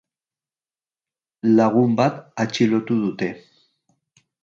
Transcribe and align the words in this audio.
Lagun 1.59 1.95
bat 2.01 2.19
atxilotu 2.47 3.01
dute. 3.07 3.33